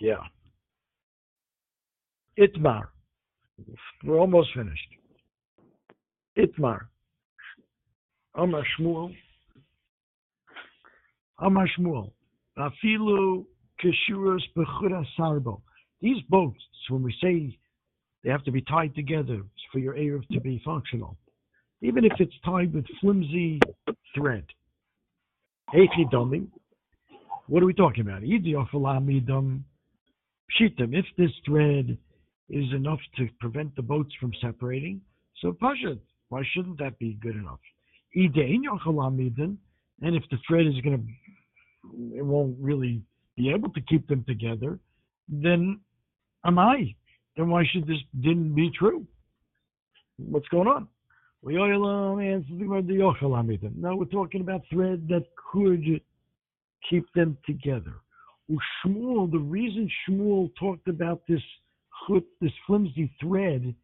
Yeah. 0.00 0.22
Itmar. 2.38 2.84
We're 4.04 4.18
almost 4.18 4.50
finished. 4.54 4.88
Itmar. 6.38 6.86
Amar 8.34 8.64
Shmuel. 8.78 9.14
Amar 11.40 11.68
Shmuel. 11.76 12.12
Afilu 12.56 13.44
Keshuras 13.82 14.40
Sarbo. 15.18 15.60
These 16.00 16.22
boats, 16.28 16.62
when 16.88 17.02
we 17.02 17.14
say 17.20 17.58
they 18.24 18.30
have 18.30 18.44
to 18.44 18.52
be 18.52 18.62
tied 18.62 18.94
together 18.94 19.42
for 19.72 19.78
your 19.78 19.94
Erev 19.94 20.26
to 20.28 20.40
be 20.40 20.60
functional, 20.64 21.16
even 21.82 22.04
if 22.04 22.12
it's 22.18 22.34
tied 22.44 22.72
with 22.72 22.84
flimsy 23.00 23.60
thread. 24.14 24.44
Eichidomim. 25.74 26.48
What 27.46 27.62
are 27.62 27.66
we 27.66 27.74
talking 27.74 28.02
about? 28.02 28.22
Idiofalamidum. 28.22 29.62
Pshitim. 30.58 30.94
If 30.94 31.06
this 31.16 31.30
thread 31.46 31.96
is 32.48 32.72
enough 32.72 33.00
to 33.16 33.28
prevent 33.40 33.76
the 33.76 33.82
boats 33.82 34.14
from 34.20 34.32
separating, 34.40 35.00
so 35.40 35.52
Pashad. 35.52 36.00
Why 36.30 36.42
shouldn't 36.52 36.78
that 36.78 36.98
be 36.98 37.18
good 37.22 37.36
enough? 37.36 37.60
And 38.14 38.34
if 40.14 40.22
the 40.30 40.38
thread 40.46 40.66
is 40.66 40.80
going 40.82 40.96
to, 40.96 42.16
it 42.18 42.24
won't 42.24 42.56
really 42.60 43.02
be 43.36 43.50
able 43.50 43.70
to 43.70 43.80
keep 43.82 44.06
them 44.08 44.24
together, 44.28 44.78
then 45.28 45.80
am 46.44 46.58
I? 46.58 46.94
Then 47.38 47.48
why 47.48 47.64
should 47.70 47.86
this 47.86 47.98
didn't 48.20 48.54
be 48.54 48.70
true? 48.76 49.06
What's 50.18 50.48
going 50.48 50.66
on? 50.66 50.88
No, 53.76 53.94
we're 53.94 54.04
talking 54.06 54.40
about 54.40 54.62
thread 54.72 55.06
that 55.08 55.24
could 55.52 56.00
keep 56.90 57.06
them 57.14 57.38
together. 57.46 57.94
Shmuel, 58.50 59.30
the 59.30 59.38
reason 59.38 59.88
Shmuel 60.08 60.50
talked 60.58 60.88
about 60.88 61.22
this 61.28 61.40
this 62.40 62.52
flimsy 62.66 63.12
thread 63.20 63.74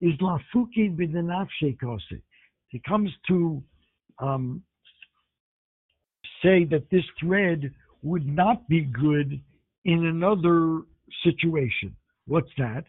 is 0.00 0.12
lafuki 0.20 0.96
b'denafshekose. 0.96 2.22
He 2.68 2.80
comes 2.88 3.10
to 3.28 3.62
um, 4.18 4.62
say 6.42 6.64
that 6.64 6.88
this 6.90 7.04
thread 7.20 7.70
would 8.02 8.26
not 8.26 8.66
be 8.68 8.80
good 8.80 9.40
in 9.84 10.06
another 10.06 10.82
situation. 11.22 11.94
What's 12.26 12.50
that? 12.58 12.84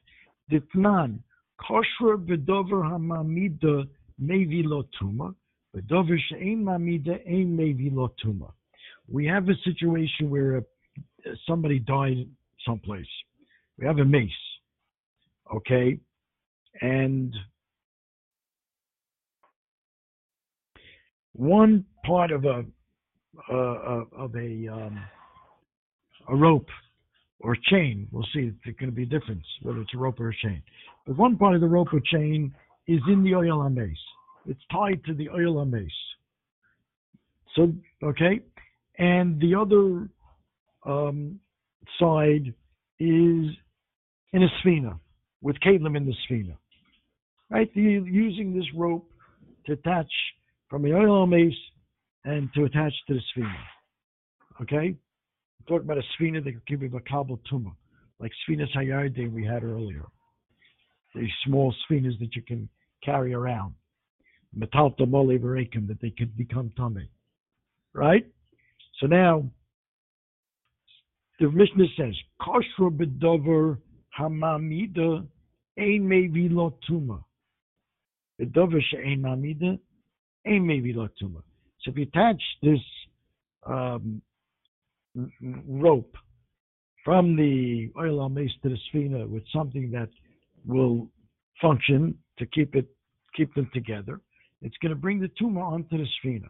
Ditnan 0.52 1.20
kosher 1.58 2.18
bedover 2.18 2.84
hamamida 2.84 3.88
mevi 4.22 4.64
lotuma, 4.66 5.36
bedover 5.76 6.18
she'ein 6.30 6.64
mamida 6.64 7.20
ein 7.28 7.56
mevi 7.58 7.92
lotuma. 7.92 8.52
We 9.08 9.26
have 9.26 9.48
a 9.50 9.56
situation 9.64 10.30
where 10.30 10.64
somebody 11.46 11.80
died 11.80 12.28
someplace. 12.66 13.08
We 13.78 13.86
have 13.86 14.00
a 14.00 14.06
mace, 14.06 14.32
okay, 15.54 16.00
and 16.82 17.34
one 21.34 21.86
part 22.06 22.32
of 22.32 22.46
a 22.46 22.66
uh, 23.52 24.04
of 24.18 24.36
a 24.36 24.68
um, 24.68 25.00
a 26.28 26.36
rope 26.36 26.70
or 27.40 27.56
chain. 27.70 28.08
We'll 28.12 28.28
see. 28.34 28.52
It's 28.66 28.80
going 28.80 28.90
to 28.90 28.96
be 28.96 29.04
a 29.04 29.06
difference 29.06 29.46
whether 29.62 29.82
it's 29.82 29.94
a 29.94 29.98
rope 29.98 30.20
or 30.20 30.30
a 30.30 30.36
chain. 30.36 30.62
But 31.06 31.18
one 31.18 31.38
part 31.38 31.56
of 31.56 31.62
the 31.62 31.68
rope 31.68 31.94
or 31.94 32.00
chain 32.00 32.54
is 32.88 33.00
in 33.08 33.24
the 33.24 33.36
oil 33.36 33.68
mace. 33.70 33.98
It's 34.46 34.62
tied 34.72 35.04
to 35.06 35.14
the 35.14 35.30
oil 35.30 35.64
mace. 35.66 35.92
So 37.56 37.74
okay, 38.04 38.40
and 38.98 39.40
the 39.42 39.56
other 39.56 40.10
um, 40.86 41.40
side 42.00 42.54
is 43.00 43.46
in 44.34 44.44
a 44.44 44.48
sphena 44.62 45.00
with 45.42 45.58
Kalim 45.60 45.96
in 45.96 46.06
the 46.06 46.14
sphena. 46.30 46.56
Right, 47.50 47.70
using 47.74 48.54
this 48.54 48.66
rope 48.76 49.10
to 49.66 49.74
attach 49.74 50.12
from 50.70 50.82
the 50.82 50.94
oil 50.94 51.26
mace 51.26 51.54
and 52.26 52.50
to 52.54 52.66
attach 52.66 52.94
to 53.08 53.14
the 53.14 53.22
sphena. 53.36 53.56
Okay? 54.62 54.96
Talking 55.68 55.86
about 55.86 55.98
a 55.98 56.04
sphena 56.18 56.44
that 56.44 56.54
could 56.68 56.80
be 56.80 56.88
a 56.88 57.00
kabel 57.02 57.40
tuma, 57.52 57.74
like 58.20 58.32
sphena 58.48 58.66
sayarde 58.76 59.32
we 59.32 59.46
had 59.46 59.64
earlier. 59.64 60.06
These 61.14 61.30
small 61.46 61.74
sphenas 61.84 62.18
that 62.20 62.36
you 62.36 62.42
can 62.42 62.70
carry 63.04 63.34
around. 63.34 63.74
Metal 64.54 64.92
tamole 64.92 65.40
that 65.88 65.98
they 66.02 66.10
could 66.12 66.38
become 66.38 66.72
tummy. 66.78 67.10
Right? 67.94 68.26
So 69.00 69.08
now, 69.08 69.46
the 71.40 71.50
Mishnah 71.50 71.86
says, 71.98 72.16
Kosher 72.42 72.90
bedover 72.90 73.78
hamamida 74.20 75.26
ein 75.78 76.02
mevi 76.02 76.52
lo 76.52 76.76
tuma. 76.90 77.24
Bedover 78.40 78.82
she'ein 78.82 79.22
mamida 79.22 79.80
ein 80.46 80.62
mevi 80.64 80.96
lo 80.96 81.08
tuma. 81.22 81.42
So 81.82 81.92
if 81.92 81.98
you 81.98 82.04
attach 82.04 82.42
this 82.64 82.80
um, 83.66 84.22
rope 85.68 86.16
from 87.04 87.36
the 87.36 87.90
oil 87.98 88.28
mace 88.30 88.52
to 88.64 88.70
the 88.70 88.78
sphena 88.88 89.28
with 89.28 89.44
something 89.54 89.90
that 89.92 90.10
will 90.66 91.08
function 91.62 92.18
to 92.38 92.46
keep 92.46 92.76
it 92.76 92.88
keep 93.36 93.54
them 93.56 93.70
together, 93.74 94.20
it's 94.62 94.76
going 94.82 94.90
to 94.90 94.96
bring 94.96 95.20
the 95.20 95.30
tuma 95.40 95.62
onto 95.62 95.98
the 95.98 96.08
sphena. 96.18 96.50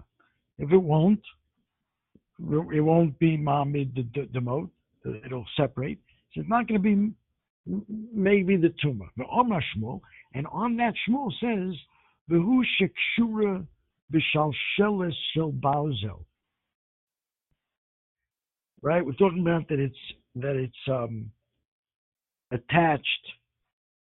If 0.57 0.71
it 0.71 0.77
won't, 0.77 1.21
it 2.39 2.81
won't 2.81 3.17
be 3.19 3.37
mamid 3.37 3.93
moat. 4.41 4.69
It'll 5.25 5.45
separate. 5.55 5.99
So 6.33 6.41
it's 6.41 6.49
not 6.49 6.67
going 6.67 6.81
to 6.81 6.83
be 6.83 7.11
maybe 8.13 8.57
the 8.57 8.73
tuma. 8.83 9.07
The 9.17 9.25
Omar 9.31 9.61
Shmuel, 9.75 10.01
and 10.33 10.47
on 10.47 10.77
that 10.77 10.93
Shmuel 11.07 11.31
says, 11.39 11.75
"V'hu 12.29 12.63
shekshura 12.79 13.65
b'shalsheles 14.13 15.13
shel 15.33 15.51
barzel." 15.51 16.23
Right, 18.81 19.03
we're 19.03 19.13
talking 19.13 19.41
about 19.41 19.67
that 19.69 19.79
it's 19.79 19.95
that 20.35 20.55
it's 20.55 20.75
um, 20.87 21.31
attached 22.51 23.03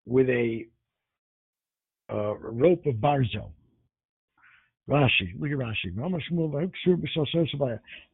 with 0.05 0.29
a 0.29 0.65
uh, 2.11 2.35
rope 2.37 2.85
of 2.85 2.95
barzel. 2.95 3.51
Rashi, 4.87 5.33
look 5.39 5.51
at 5.51 5.57
Rashi. 5.57 5.89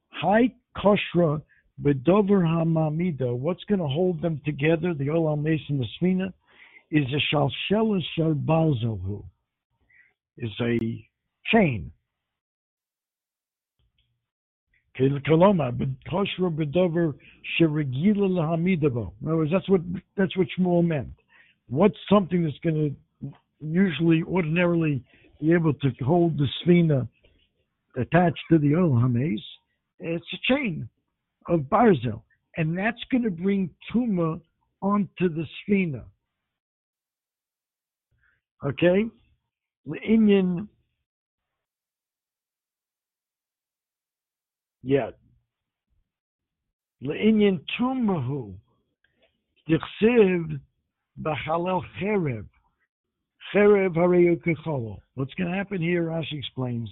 High 0.10 0.54
koshra 0.78 1.41
bedover 1.82 2.41
hamamida. 2.44 3.36
What's 3.36 3.63
going 3.65 3.80
to 3.80 3.88
hold 3.88 4.22
them 4.22 4.41
together, 4.46 4.94
the 4.94 5.08
olam 5.08 5.46
and 5.70 5.80
the 5.80 5.86
svina, 6.02 6.34
is 6.91 7.06
a 7.13 7.36
shalshelis 7.36 8.04
shel 8.15 8.34
balzelhu. 8.34 9.24
Is 10.38 10.52
a 10.62 11.08
chain. 11.52 11.91
Kaloma, 14.99 15.71
koshra 16.10 16.49
bedover 16.49 17.13
sheregila 17.60 18.29
lahamidabo. 18.29 19.12
In 19.21 19.27
other 19.27 19.38
words, 19.38 19.51
that's 19.51 19.69
what 19.69 19.81
that's 20.15 20.36
what 20.38 20.47
Shmuel 20.58 20.86
meant. 20.86 21.13
What's 21.67 21.97
something 22.10 22.43
that's 22.43 22.58
going 22.60 22.95
to 23.21 23.31
usually, 23.60 24.23
ordinarily, 24.23 25.03
be 25.41 25.51
able 25.53 25.73
to 25.73 25.89
hold 26.03 26.38
the 26.38 26.47
svina 26.63 27.08
attached 27.97 28.39
to 28.51 28.58
the 28.58 28.75
oil 28.75 28.99
hames? 28.99 29.43
It's 29.99 30.25
a 30.34 30.53
chain 30.53 30.88
of 31.47 31.62
barzel, 31.62 32.21
and 32.58 32.77
that's 32.77 33.03
going 33.12 33.23
to 33.23 33.31
bring 33.31 33.69
tuma 33.93 34.39
onto 34.81 35.29
the 35.29 35.45
sphena. 35.67 36.03
Okay, 38.65 39.05
the 39.86 40.01
Indian, 40.01 40.67
yeah, 44.86 45.10
Indian 47.02 47.60
tumahu 47.80 48.54
dichsiv 49.67 50.60
b'chalel 51.19 51.82
cherev 52.00 52.45
cherev 53.52 53.95
hareyu 53.95 54.98
What's 55.15 55.34
going 55.34 55.50
to 55.50 55.58
happen 55.58 55.82
here? 55.82 56.04
Rashi 56.04 56.38
explains 56.38 56.88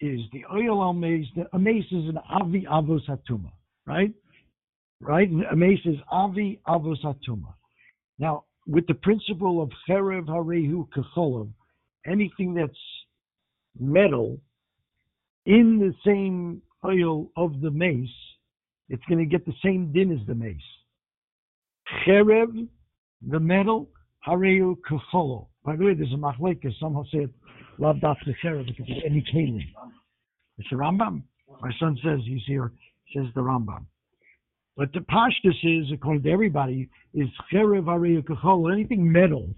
is 0.00 0.20
the 0.32 0.44
oil 0.52 0.82
al 0.82 0.92
mace. 0.92 1.26
A 1.52 1.58
mace 1.58 1.84
is 1.92 2.08
an 2.08 2.18
avi 2.28 2.66
avos 2.68 3.08
hatuma, 3.08 3.52
right? 3.86 4.12
Right? 5.00 5.30
A 5.48 5.54
mace 5.54 5.78
is 5.84 5.98
avi 6.10 6.58
avos 6.66 7.04
hatuma. 7.04 7.54
Now, 8.18 8.44
with 8.66 8.88
the 8.88 8.94
principle 8.94 9.62
of 9.62 9.70
cherev 9.88 10.26
harehu 10.26 10.88
kecholov, 10.88 11.48
anything 12.04 12.54
that's 12.54 12.74
metal 13.78 14.40
in 15.44 15.78
the 15.78 15.94
same 16.04 16.60
oil 16.84 17.30
of 17.36 17.60
the 17.60 17.70
mace, 17.70 18.08
it's 18.88 19.02
going 19.08 19.18
to 19.18 19.26
get 19.26 19.44
the 19.46 19.54
same 19.64 19.92
din 19.92 20.12
as 20.12 20.26
the 20.26 20.34
mace. 20.34 20.56
Cherev, 22.06 22.68
the 23.28 23.40
metal, 23.40 23.88
harehu 24.26 24.76
kecholov. 24.88 25.46
By 25.64 25.76
the 25.76 25.84
way, 25.84 25.94
there's 25.94 26.12
a 26.12 26.16
machlekes. 26.16 26.78
Some 26.78 27.02
say 27.12 27.18
it 27.18 27.30
Love 27.78 28.00
Dr. 28.00 28.36
Sarah 28.40 28.64
because 28.64 28.90
of 28.90 29.02
any 29.04 29.24
Kalim. 29.32 29.60
It's 30.58 30.68
the 30.70 30.76
Rambam. 30.76 31.22
My 31.60 31.70
son 31.78 31.98
says 32.02 32.20
he's 32.24 32.42
here, 32.46 32.72
says 33.14 33.26
the 33.34 33.40
Rambam. 33.40 33.84
But 34.76 34.92
the 34.92 35.00
pashtus 35.00 35.56
is, 35.62 35.92
according 35.92 36.22
to 36.24 36.30
everybody, 36.30 36.88
is 37.14 37.28
cherev 37.52 37.84
harei 37.84 38.22
kachol, 38.22 38.72
anything 38.72 39.10
metal. 39.10 39.48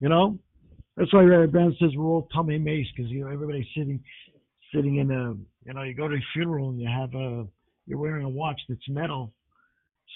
You 0.00 0.08
know, 0.08 0.38
that's 0.96 1.12
why 1.12 1.22
Rabbi 1.22 1.50
Brown 1.50 1.76
says 1.80 1.90
we're 1.96 2.04
all 2.04 2.28
tummy 2.34 2.58
mace 2.58 2.86
because 2.94 3.10
you 3.10 3.24
know 3.24 3.30
everybody's 3.30 3.66
sitting, 3.76 4.02
sitting 4.74 4.96
in 4.96 5.10
a, 5.10 5.34
you 5.64 5.74
know, 5.74 5.82
you 5.82 5.94
go 5.94 6.08
to 6.08 6.16
a 6.16 6.24
funeral 6.32 6.70
and 6.70 6.80
you 6.80 6.88
have 6.88 7.14
a, 7.14 7.46
you're 7.86 7.98
wearing 7.98 8.24
a 8.24 8.28
watch 8.28 8.60
that's 8.68 8.88
metal, 8.88 9.32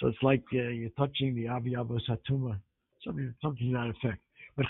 so 0.00 0.08
it's 0.08 0.22
like 0.22 0.42
uh, 0.52 0.68
you're 0.68 0.90
touching 0.90 1.34
the 1.34 1.48
avi 1.48 1.72
avos 1.72 2.00
hatuma, 2.08 2.58
something, 3.04 3.34
something 3.42 3.68
to 3.68 3.72
that 3.72 3.90
effect. 3.90 4.22
But. 4.56 4.66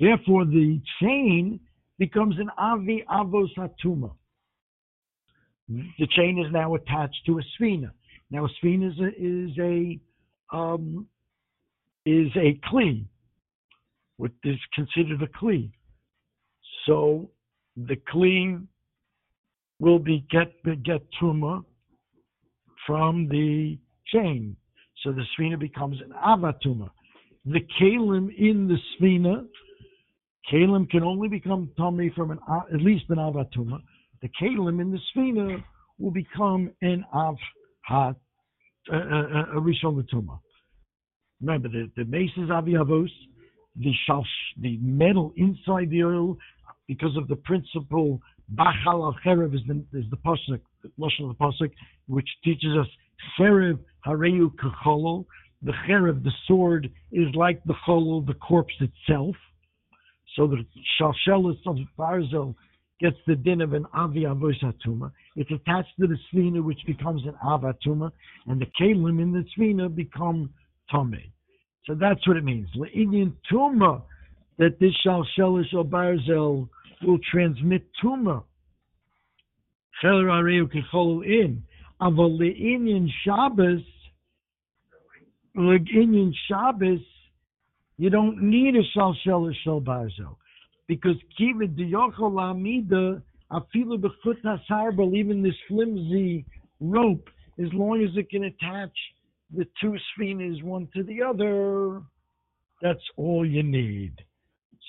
Therefore, 0.00 0.44
the 0.44 0.80
chain 1.00 1.60
becomes 1.98 2.38
an 2.38 2.50
avi 2.56 3.04
avos 3.10 3.48
hatuma. 3.56 4.12
The 5.68 6.06
chain 6.16 6.42
is 6.44 6.50
now 6.52 6.74
attached 6.74 7.26
to 7.26 7.38
a 7.38 7.42
sphena. 7.60 7.90
Now, 8.30 8.46
a 8.46 8.48
sphena 8.64 8.90
is 8.90 8.98
a, 8.98 9.08
is 9.18 9.58
a 9.58 10.56
um, 10.56 11.06
is 12.06 12.30
a 12.36 12.58
kli, 12.70 13.04
what 14.16 14.30
is 14.44 14.56
considered 14.74 15.20
a 15.22 15.26
kli. 15.26 15.70
So 16.86 17.30
the 17.86 17.96
kli 18.12 18.66
will 19.78 19.98
be 19.98 20.26
get 20.30 20.52
get 20.82 21.02
tuma 21.20 21.64
from 22.86 23.28
the 23.28 23.78
chain. 24.12 24.56
So 25.02 25.12
the 25.12 25.22
sphena 25.38 25.58
becomes 25.58 25.98
an 26.00 26.12
avatuma. 26.12 26.90
The 27.44 27.60
kalim 27.80 28.34
in 28.36 28.66
the 28.66 28.76
sphena, 28.94 29.46
kalim 30.52 30.90
can 30.90 31.02
only 31.04 31.28
become 31.28 31.70
tummy 31.76 32.10
from 32.16 32.32
an 32.32 32.38
uh, 32.50 32.62
at 32.74 32.80
least 32.80 33.04
an 33.10 33.18
avatuma. 33.18 33.80
The 34.22 34.28
kalim 34.40 34.80
in 34.80 34.90
the 34.90 34.98
sphena 35.14 35.62
will 35.98 36.10
become 36.10 36.70
an 36.82 37.04
av 37.12 37.36
hat 37.82 38.16
uh, 38.92 38.96
uh, 38.96 38.98
a, 38.98 39.00
a, 39.00 39.58
a 39.58 39.60
rishon 39.60 40.02
latuma. 40.02 40.40
Remember, 41.40 41.68
the, 41.68 41.90
the 41.96 42.04
mace 42.04 42.30
is 42.36 42.48
aviyavos, 42.48 43.10
the 43.76 43.92
shalsh, 44.08 44.24
the 44.60 44.76
metal 44.78 45.32
inside 45.36 45.90
the 45.90 46.02
oil, 46.02 46.36
because 46.88 47.16
of 47.16 47.28
the 47.28 47.36
principle 47.36 48.20
bachal 48.54 49.04
al 49.04 49.16
cherev 49.24 49.54
is 49.54 49.60
the 49.68 49.84
is 49.96 50.04
the 50.10 50.16
pasuk, 50.16 50.60
the 50.82 50.90
lashon 50.98 51.30
of 51.30 51.36
the 51.36 51.44
pasuk, 51.44 51.70
which 52.06 52.28
teaches 52.42 52.76
us 52.76 52.86
cherev 53.38 53.78
hareu 54.06 54.50
kacholol. 54.56 55.26
The 55.62 55.72
cherev, 55.86 56.22
the 56.22 56.32
sword, 56.46 56.88
is 57.12 57.26
like 57.34 57.62
the 57.64 57.74
cholol, 57.86 58.26
the 58.26 58.34
corpse 58.34 58.74
itself. 58.80 59.36
So 60.36 60.46
the 60.46 60.64
shalshelis 61.00 61.58
of 61.66 61.76
barzel 61.98 62.54
gets 63.00 63.16
the 63.26 63.34
din 63.34 63.60
of 63.60 63.72
an 63.72 63.84
avi 63.92 64.22
avosatuma. 64.22 65.10
It's 65.36 65.50
attached 65.50 65.90
to 66.00 66.06
the 66.06 66.16
svina, 66.32 66.62
which 66.62 66.80
becomes 66.86 67.22
an 67.24 67.34
avatuma, 67.44 68.12
and 68.46 68.60
the 68.60 68.66
kalim 68.80 69.20
in 69.20 69.32
the 69.32 69.44
svina 69.56 69.92
become 69.92 70.50
tame. 70.90 71.32
So 71.86 71.94
that's 71.94 72.26
what 72.26 72.36
it 72.36 72.44
means. 72.44 72.68
Le'inyan 72.76 73.32
tuma, 73.50 74.02
that 74.58 74.78
this 74.78 74.92
shalshelish 75.04 75.74
or 75.74 75.84
barzel 75.84 76.68
will 77.02 77.18
transmit 77.30 77.86
tuma. 78.02 78.42
Cheler 80.00 80.26
areu 80.26 80.66
kecholu 80.66 81.24
in. 81.24 81.62
Aval 82.00 82.38
le'inyan 82.38 83.08
Shabbos, 83.24 83.82
le'inyan 85.56 86.32
Shabbos, 86.48 87.00
you 87.96 88.10
don't 88.10 88.40
need 88.40 88.76
a 88.76 88.82
shalshelish 88.96 89.66
or 89.66 89.80
barzel 89.80 90.36
because 90.86 91.16
kivid 91.38 91.76
diyochol 91.76 92.40
amida 92.40 93.22
afilu 93.52 93.98
bechut 93.98 94.40
hasarbel, 94.44 95.14
even 95.14 95.42
this 95.42 95.54
flimsy 95.68 96.44
rope, 96.80 97.28
as 97.58 97.72
long 97.72 98.02
as 98.02 98.16
it 98.16 98.30
can 98.30 98.44
attach 98.44 98.96
the 99.54 99.66
two 99.80 99.96
sphenas 100.12 100.62
one 100.62 100.88
to 100.94 101.02
the 101.02 101.22
other, 101.22 102.02
that's 102.80 103.02
all 103.16 103.44
you 103.46 103.62
need. 103.62 104.12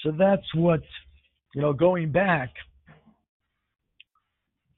So 0.04 0.12
that's 0.12 0.54
what, 0.56 0.82
you 1.54 1.62
know, 1.62 1.74
going 1.74 2.12
back, 2.12 2.50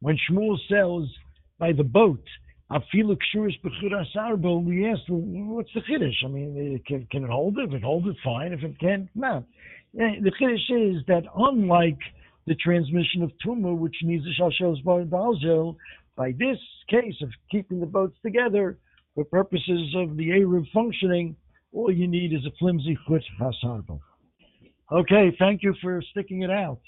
when 0.00 0.18
Shmuel 0.30 0.58
says 0.68 1.10
by 1.58 1.72
the 1.72 1.84
boat, 1.84 2.22
Afilu 2.70 3.16
kshuris 3.34 3.54
asarbel, 3.62 4.64
we 4.64 4.88
asked, 4.88 5.02
what's 5.08 5.70
the 5.74 5.80
chiddush? 5.80 6.24
I 6.24 6.28
mean, 6.28 6.74
eh, 6.74 6.78
can, 6.86 7.06
can 7.10 7.24
it 7.24 7.30
hold 7.30 7.58
it? 7.58 7.68
If 7.68 7.74
it 7.74 7.82
holds 7.82 8.06
it, 8.06 8.16
fine. 8.24 8.52
If 8.52 8.62
it 8.62 8.78
can't, 8.80 9.08
no. 9.14 9.44
Eh, 9.98 10.20
the 10.22 10.32
chiddush 10.40 10.96
is 10.96 11.02
that 11.06 11.24
unlike 11.36 11.98
the 12.46 12.54
transmission 12.56 13.22
of 13.22 13.32
tumah, 13.44 13.76
which 13.76 13.96
needs 14.02 14.24
a 14.26 14.42
shalshel 14.42 14.82
balzel, 14.82 15.76
by 16.16 16.32
this 16.32 16.58
case 16.88 17.16
of 17.22 17.30
keeping 17.50 17.80
the 17.80 17.86
boats 17.86 18.16
together, 18.22 18.78
for 19.14 19.24
purposes 19.24 19.94
of 19.96 20.16
the 20.16 20.30
Eruv 20.30 20.66
functioning, 20.72 21.36
all 21.72 21.90
you 21.90 22.08
need 22.08 22.32
is 22.32 22.44
a 22.46 22.50
flimsy 22.58 22.98
chut 23.08 23.22
hasarbel. 23.40 24.00
Okay, 24.92 25.34
thank 25.38 25.62
you 25.62 25.74
for 25.82 26.02
sticking 26.10 26.42
it 26.42 26.50
out. 26.50 26.80